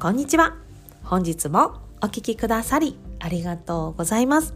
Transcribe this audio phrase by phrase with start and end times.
[0.00, 0.56] こんにちは。
[1.04, 4.54] 本日もお聞きくださりありがとうございます。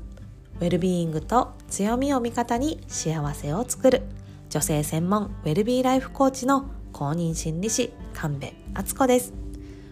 [0.58, 4.04] ウェルビーイングと強みを味方に幸せを作る
[4.48, 9.34] 女性専門ウェルビーライフコーチの公認心理師神戸敦子です。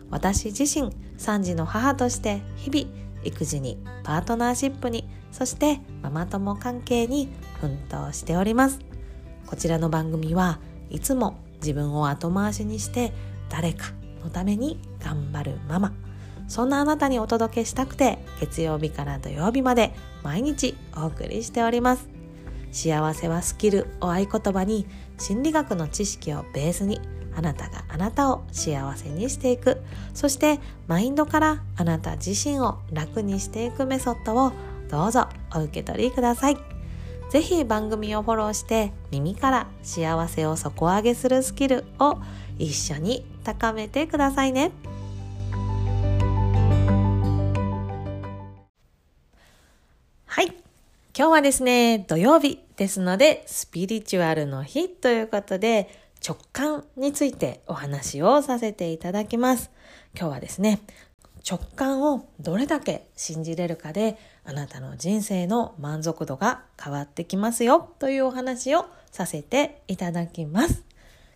[0.08, 2.90] 私自身3児の母として日々
[3.22, 7.28] 育児にパートナーシップにそしてママ友関係に
[7.60, 8.78] 奮闘しております
[9.46, 13.12] こちらの番組はいつも自分を後回しにして
[13.50, 15.92] 誰かのために頑張るママ。
[16.48, 22.08] そんなあなたにお届けしたくて月曜日から土曜日まで毎日お送りしております。
[22.72, 24.86] 幸せはスキルを合言葉に
[25.18, 27.00] 心理学の知識をベースに
[27.34, 29.80] あなたがあなたを幸せにしていく。
[30.14, 34.52] そしてマインドからあなた自身を楽にしていくメソッドを
[34.90, 36.56] どうぞお受け取りください。
[37.30, 42.18] ぜひ番組をフォローして耳から幸せを底上げするスキルを
[42.62, 44.70] 一緒に高めてくださいね。
[50.26, 50.46] はい。
[51.14, 59.72] 今日はですね土曜日ですのでスピリチュアルの日ということで直感についてお話をさせていただきます。
[60.14, 60.80] 今日はですね
[61.48, 70.91] 直感をどれだけ信じれるかであなたの人生の満足度が変わってきますよというお話をさせていただきます。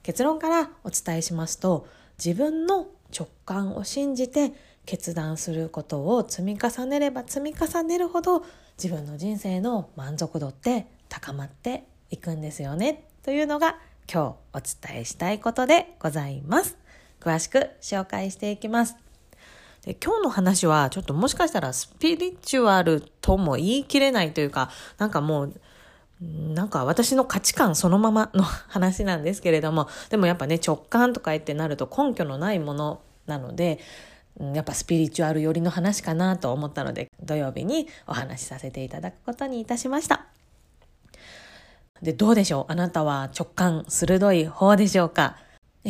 [0.07, 1.89] 結論からお伝えしますと
[2.25, 4.53] 自分の直感を信じて
[4.85, 8.45] 決断することを積み重ねれば積み重ねるほど
[8.81, 13.09] 自分の人生の満足度って高まっていくんですよね。
[13.25, 16.77] というのが今日お伝えしたいことでございます。
[17.19, 18.95] 詳しく紹介していきます。
[19.85, 25.61] で今日の話はちょっともしかしたらスピリチュアルとも言い切れないというかなんかもう
[26.21, 33.81] なんか私の価値観そのままの話なんですけれども、でもやっぱね、直感とか言ってなると根拠のないものなので、
[34.55, 40.27] やっぱスピリチュアル寄りの話かなと思ったので、土曜日にお話しさせていただくことにいたしました。
[42.03, 42.73] で、どうでしょう？
[42.73, 45.37] あなたは直感鋭い方でしょうか？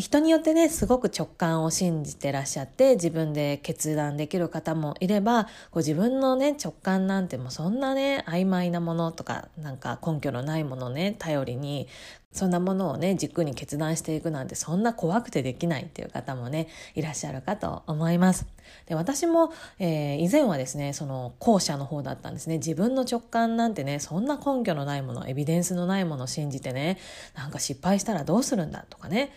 [0.00, 11.88] 人によってね、すごく直感を信じてらっしゃって、自分で決断できる方もいれば、こう自分のね、直感なんてもうそんなね、曖昧なものとか、なんか根拠のないものね、頼りに、
[12.30, 18.46] そんなものをね、軸に決断していくなんて、そんな怖くてできないっていう方もね、いらっしゃるかと思います。
[18.84, 22.58] で、私も、えー、以前はですね、その後者の方だったんですね。
[22.58, 26.98] 自分の直感なんてね、そんな根拠のないもの、エビデンスのないものを信じてね、
[27.34, 29.32] なんか失敗したらどうするんだとかね、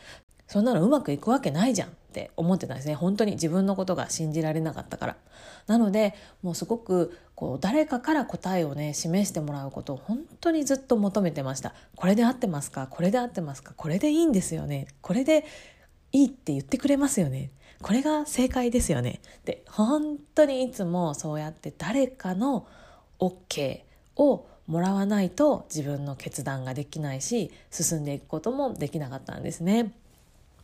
[0.49, 2.95] そんなのうまくいくわけないじゃんって思ってたんですね。
[2.95, 5.17] 本当に自分のことが信じられなかったから。
[5.67, 11.75] なので、もうすごくこう誰かから答えをね、示してもらうことを本当にずっと求めてました。
[11.95, 12.87] これで合ってますか？
[12.87, 13.73] これで合ってますか？
[13.77, 14.87] これでいいんですよね？
[15.01, 15.45] これで
[16.11, 17.51] いいって言ってくれますよね？
[17.83, 19.21] これが正解ですよね？
[19.45, 22.65] で、本当にいつもそうやって誰かの
[23.19, 23.81] OK
[24.15, 29.93] をもらわないと自分の決断ができないし進んでいくこともできなかったんですね。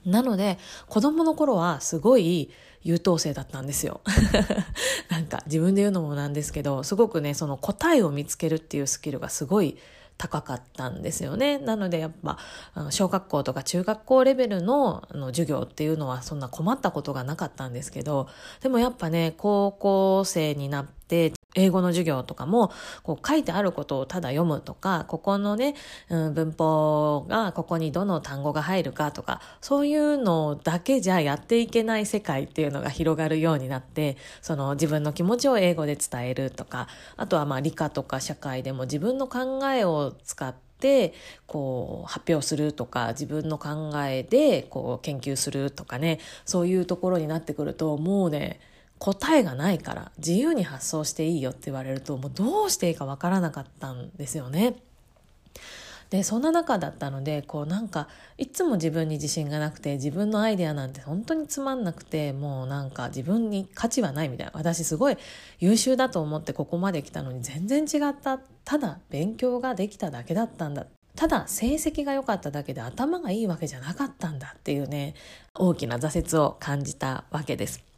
[0.05, 0.57] なので、
[0.88, 2.49] 子供の頃はすごい
[2.83, 4.01] 優等生だったんですよ。
[5.09, 9.77] なんか自分で言うのもなんですけど、すごくね、その答えを見つけるっていうスキルがすごい
[10.17, 11.57] 高かったんですよね。
[11.57, 12.38] なのでやっぱ、
[12.91, 18.27] 小学校とか中学校レベルのの授業っていうのはそんな困ったことがなかったんですけど、
[18.61, 22.71] でもやっぱね、高校生になって英語の授業とかも、
[23.03, 25.75] こう書いてあることをただ読むとか、ここのね、
[26.09, 40.65] うん、文法がここにどの単語が入るかとか、そういうのだけじゃやっていけない世界っていうのが広がるようになって、その自分の気持ちを英語で伝えるとか、あとはまあ理科とか社会でも自分の考えを使って、
[41.47, 48.59] こう発表するとか自分の考えでこう研究するとかねそういうところになってくるともうね
[49.00, 54.75] 答えがないから自由に発想していいよって言われるともうどうしていいかわからなかったんですよね。
[56.09, 58.07] でそんな中だったのでこうなんか
[58.38, 65.18] いつも自分に自信がなくて自分のアイデアなんて本当につまんなくてもうなんか自分に価値はないみたいな私すごい
[65.59, 75.15] 優秀だと思ってここまで来たのに全然違ったただ勉強ができただけだったんだただ成績が良かっただけで頭がいいわけじゃなかったんだっていうね
[75.56, 77.94] 大きな挫折を感じたわけです。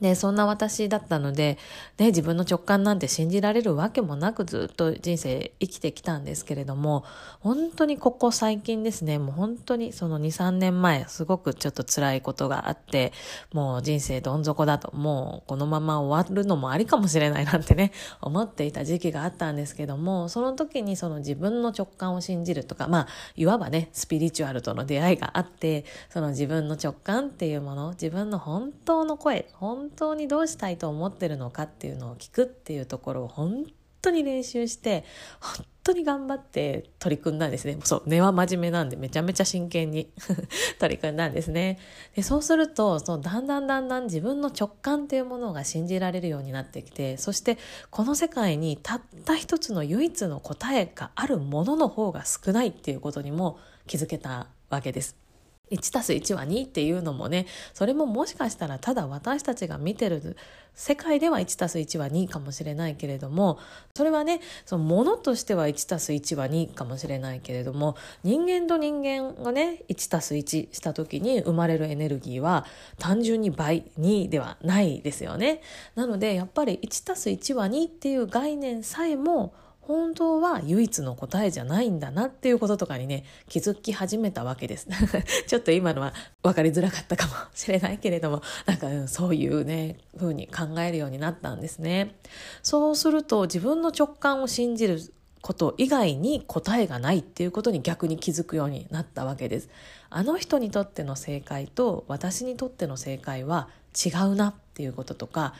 [0.00, 1.58] で、そんな私だったので、
[1.98, 7.04] ね、自分の直感なんて信じられるわけもなくずっと人生生きてきたんですけれども、
[7.40, 13.12] 本当にここ最近ですね、もう本当にその2、3年前、すごくちょっと辛いことがあって、
[13.52, 33.64] もう人生どん底だと、もうこのまま終わるのもありかもしれないなんてね、思っていた時期があったんですけども、その時にその自分の直感を信じるとか、まあ、いわばね、スピリチュアルとの出会いがあって、その自分の直感っていうもの、自分の本当の声、本本当にどうしたいと思ってるのかっていうのを聞くっていうところを本
[34.02, 35.04] 当に練習して
[35.40, 40.10] 本当に頑張って取り組んだんですねそう根は真面目なんでめちゃめちゃ真剣に
[40.78, 41.78] 取り組んだんですね
[42.14, 47.56] でそうするとそのだんだんだんだん自分の直感っていうものが信じられるようになってきてそして
[47.90, 55.27] この世界にたった一つの唯一の答えがあるものの方が少ないっていうことにも気づけたわけです。
[55.70, 60.36] 1たす1は2っていうのもねそれももしかしたらただ私たちが見てる
[60.74, 63.58] 世界では1たす1は2かもしれないけれども
[63.96, 72.64] それはねそのものとしては1たす1は2かもしれないけれども人間と人間がね1たす1した時に生まれるエネルギーは
[72.98, 75.62] 単純に倍2ではないですよね。
[75.96, 79.54] なのでやっぱり1たす1は2っていう概念さえも
[79.88, 84.86] 本当は唯一の答えじゃないんだなっていうこととかにね、気づき始めたわけです。
[85.48, 86.12] ちょっと今のは
[86.42, 92.16] 分かりづらかったかもしれないけれども、なんか、そういうね、風に考えるようになったんですね。
[92.62, 95.00] そうすると自分の直感を信じる
[95.40, 99.70] こと以外に答えがないっていうことに逆に気づくようになったわけです。
[100.10, 105.54] あの人にとっての正解と私にとっての正解は違うなっていうこととか、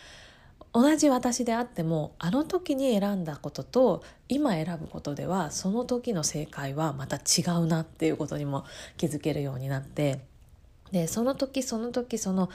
[0.79, 8.65] 同じ私であってもあの時に選んだことと今選ぶことではその時の正解はまた違うなっていうことにも
[8.97, 10.21] 気づけるようになって
[10.93, 12.49] でその時その時その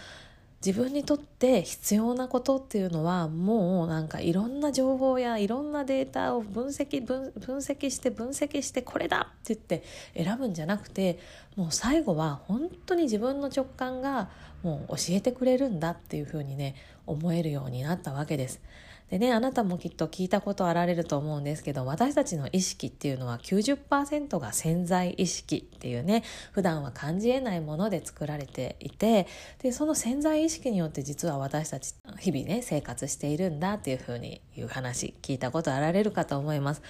[0.65, 9.83] 自分にとって必要なことっていうのはもうなんかいろんな情報やいろんなデータを分析分析して分析してこれだって言って
[10.15, 11.19] 選ぶんじゃなくて
[11.57, 14.29] もう最後は本当に自分の直感が
[14.63, 16.75] もう教えてくれるんだっていうふうにね
[17.05, 18.61] 思えるようになったわけです。
[19.09, 29.27] でね、あなたもきっと聞いたことあられると思うんですけど、私たちの意識っていうのは90%が潜在意識っていうね、普段は感じ得ないもので作られていて、
[29.61, 36.81] で、その潜在意識によって実は私たち日々ね、生活しているんだっていうふうに言う話、聞いたことあられるかと思います。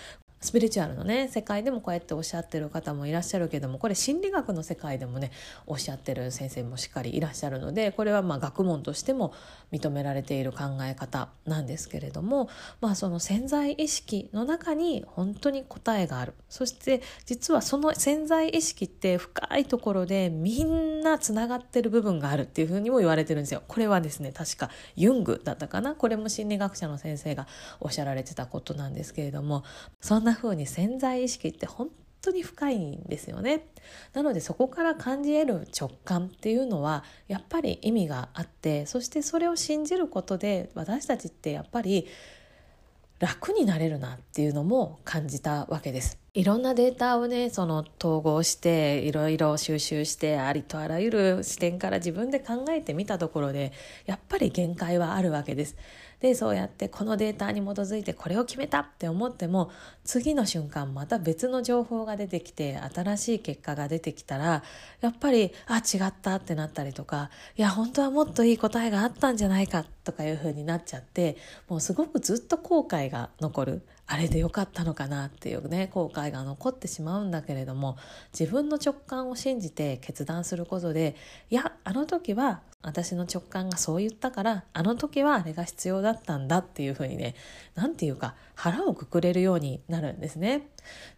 [0.44, 5.31] スピリチュアルのね世界でもこうやっておっしゃってる方もいらっしゃるけどもこれ心理学の世界でもね
[5.66, 9.34] おっしゃってる先生もしっかりいらっしゃるのでこれはまあ学問としても
[9.72, 12.50] 認められている考え方なんですけれども
[12.81, 23.63] まあその潜在意識の中に本当に答えがあるそして実はその潜在意識って深いところでみんなつながってる部分があるっていうふうにも言われてるんですよ。
[23.68, 25.96] これはですね確かユングだったかな？
[25.96, 27.48] これも心理学者の先生が
[27.80, 29.63] おっしゃられてたことなんですけれども
[30.01, 31.89] そんな風に潜在意識って本
[32.21, 33.68] 当に深いんですよね。
[34.13, 42.07] なのでそこから感じ得る直感っていうのはやっぱり意味があってそしてそれを信じることで私たちってやっぱり
[43.19, 46.19] 楽になれるなっていうのも感じたわけです。
[46.33, 53.71] いろんなデータをね、その統合していろいろ収集してありとあらゆる視点から自分で考えてみたところで
[54.07, 55.77] やっぱり限界はあるわけです。
[56.24, 59.70] でそうやってこのデータに基づいてこれを決めたって思っても
[60.06, 64.64] 次の瞬間また別の情報が出てきて新しい結果が出てきたら
[65.02, 71.36] やっぱりあ違ったってなったりとかいや本当はもっといい答えがあったんじゃないかとかいう風になっちゃって
[71.68, 73.81] もうすごくずっと後悔が残る。
[74.05, 77.97] あれでよかったのかなっていうね後悔が残ってしまうんだけれども
[78.38, 81.15] 自分の直感を信じて決断することで
[81.50, 87.33] いやあの時は私の直感がそう言ったからあの時はあれが必要だったんだっていうふうにね
[87.75, 90.67] 何て言うか腹をくくれるようになるんですね。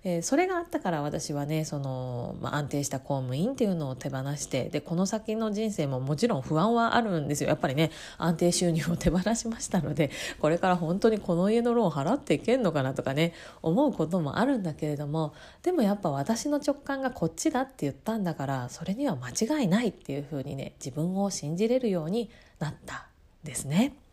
[0.04, 19.30] でそれがあったから私はねその、まあ、安定した公務員っていうのを手放してでこの先の人生ももちろん不安はあるんですよやっぱりね安定収入を手放しましたのでこれから本当にこの家のローン払っていけんのかなとかね思うこともあるんだけれどもでもやっぱ私の直感がこっちだって言ったんだからそれには間
[19.62, 23.08] 違いないっていうふうにね自分を信じれるようになった
[23.44, 24.05] ですね。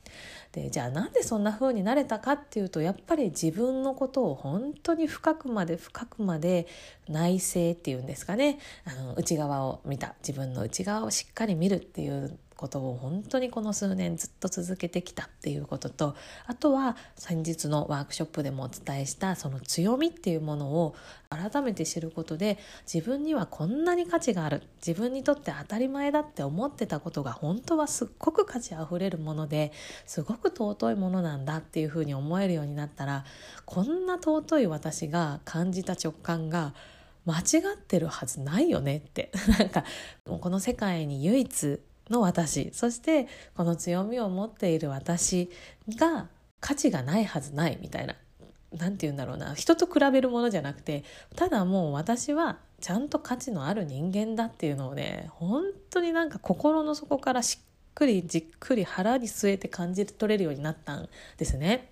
[0.52, 6.66] でじゃあなんでそんな風になれたかっていうとやっぱり自分のことを本当に深くまで深くまで
[7.08, 8.58] 内省っていうんですかね。
[8.84, 10.14] あの内側を見た。
[10.20, 16.14] 自分の内側をしっかり見るっていうことを本当にこの数年ずっと続けてきたっていうことと
[16.46, 20.94] あとは先日のワークショップでもお伝えしたその強みっていうものを
[21.28, 22.58] 改めて知ることで
[22.90, 29.72] 自分にはこんなに価値がある自分にとって当たり前だって思ってたことが本当はすっごく価値あふれるもので
[30.06, 33.24] すごく尊いものなんだっていうふうに思えるようになったら
[33.64, 36.74] こんな尊い私が感じた直感が
[37.24, 37.42] 間違
[37.74, 39.30] ってるはずないよねって。
[39.58, 39.84] なんか
[40.24, 41.80] この世界に唯一
[42.10, 45.50] の私そしてこの強みを持っている私
[45.96, 46.28] が
[46.60, 48.14] 価値がないはずないみたいな
[48.72, 51.04] 何て言うんだろうな人と比べるものじゃなくて
[51.36, 61.90] ただもう私はちゃんと価値のある人間だっていうのをね本当になんか心の底からしっくりじっくり腹に据えて感じ取れるようになったんですね。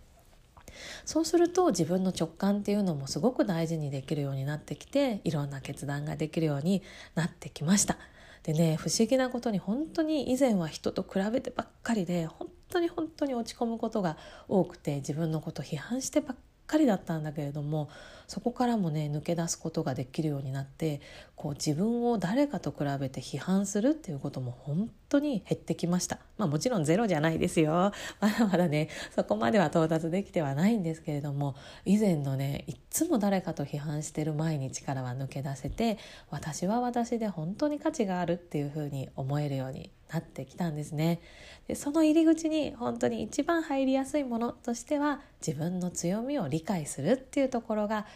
[1.04, 6.82] そうすると自分の直感っていうのもすごく大事にできるようになってきていろんな決断ができるように
[7.14, 7.98] なってきました。
[8.42, 14.16] でね不思議なことに本当に以前は人と比べてばっかりで本当に本当に落ち込むことが
[14.48, 17.88] 多くて自分のこと批判してばっかりかりだったんだけれども
[18.28, 21.00] そこからもね抜け出すことができるようになって
[21.34, 26.20] こう自分を誰かと比べて批判するっていうことも本当に減ってきました。
[26.38, 27.92] まあもちろんゼロじゃないですよ。
[28.20, 35.98] まだまだねそこまでは到達できてはないんですけれども以前のねいっつも誰かと批判してる毎日からは抜け出せて
[36.30, 41.20] 私は私で本当に価値があるっていうふうに思えるようになってきたんですね
[41.68, 48.06] でその入り口に本当に一番入りやすいものとしては自分の強みを理解するっていうところが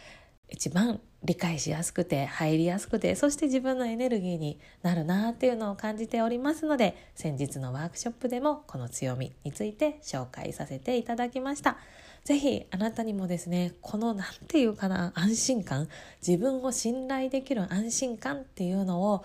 [0.49, 11.77] 一番理解しやすくて入りやすくてそして自分のエネルギーになるなっていうのを感じておりますので先日のワークショップでもこの強みについて紹介させていただきました。
[12.25, 15.87] ぜひあなたにもですねこの何て言うかな安心感
[16.25, 19.23] 自分を信頼できる安心感っていうのを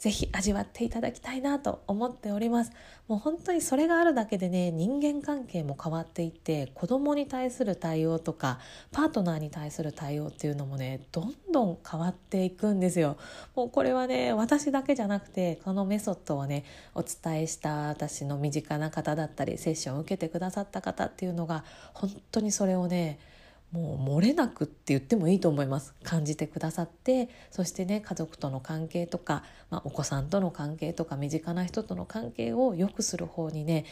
[0.00, 2.72] ぜひ味わっていただきたいなと思っております。
[3.06, 8.60] もう本当にそれがあるだけでね人間関係も変わっていって子供に対する対応とか
[8.92, 13.18] パートナーに対する対応っていうのもねどんどん変わっていくんですよ。
[13.54, 16.64] もうこれはね私だけじゃなくてこのメソッドをね
[16.94, 23.18] お伝えした私の身近な方だったりセッションを受けてくださった方っていうのが本当にそれをね
[23.72, 33.84] もう漏れなくって言ってもいいと思います感じてくださってそしてね家族との関係とか、まあ、お子さんとの関係とか身近な人との関係を良くする方にね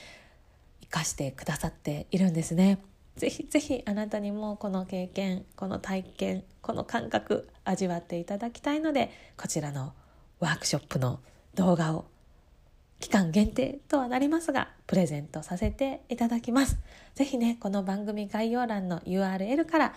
[0.83, 2.79] 生かしてくださっているんですね。
[3.17, 9.93] ぜひぜひあなたにもこの経験この体験この感覚味わっていただきたいのでこちらの
[10.39, 11.19] ワークショップの
[11.57, 12.05] 動画を
[13.01, 16.79] 期間限定とはなりますが、プレゼントさせていただきます。
[17.15, 19.95] ぜひね、この番組概要欄の URL から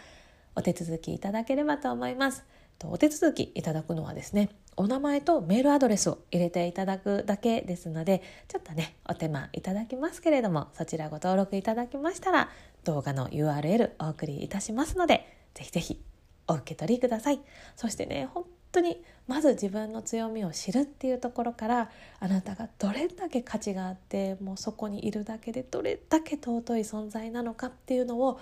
[0.56, 2.44] お手続きいただければと思います。
[2.84, 12.50] お手続きいただくのはですね、お名前とメールアドレスを入れていただくだけですので、ちょっとね、お手間いただきますけれども、そちらご登録いただきましたら、
[12.84, 16.02] 動画の URL お送りいたしますので、ぜひぜひ
[16.48, 17.42] お受け取りください。
[17.76, 28.40] そしてね、本当にまず自分の強みを知るっていうところからあなたがどれだけ価値があってもうそこにいるだけでどれだけ尊い存在なのかっていうのを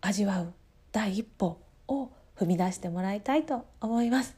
[0.00, 0.52] 味わう
[0.92, 4.36] 第一歩を踏み出してもらいたいと思います。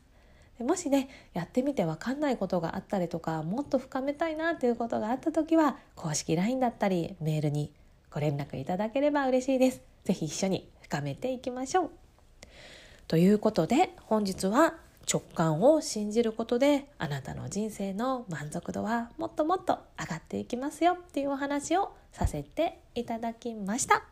[0.58, 7.72] もしねやってみて分かんないことがあったりとかもっと深めたいなということがあった時は公式 LINE だったりメールに
[8.10, 9.82] ご連絡いただければ嬉しいです。
[10.04, 11.90] 是非一緒に深めていきましょう。
[13.06, 14.74] ということで本日は
[15.10, 24.04] 直感を信じることであなたの人生の満足度はもっともっと上がっていきますよっていうお話をさせていただきました。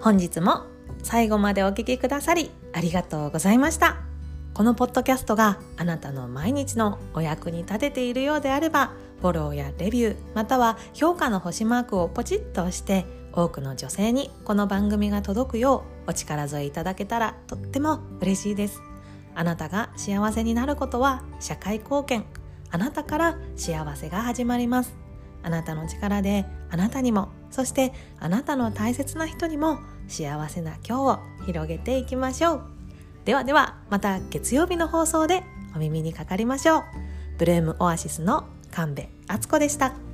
[0.00, 0.64] 本日も
[1.04, 3.98] 最後までお聞きくださりありがとうございました。
[4.54, 18.82] このポッドキャストがあなたの毎日のお役に立てているようであればフォローやレビューまたは評価の星マークをポチッと押して多くの女性にこの番組が届くようお力添えいただけたらとっても嬉しいです。
[19.34, 22.24] あなたが幸せになることは社会貢献
[22.70, 24.94] あなたから幸せが始まります。
[25.42, 32.62] あなたの力であなたにもそしてあなたの大切な人にも幸せな今日を広げていきましょう
[33.24, 35.42] ではではまた月曜日の放送で
[35.74, 36.82] お耳にかかりましょう。
[37.38, 40.11] ブルームオアシスの神戸敦子でした。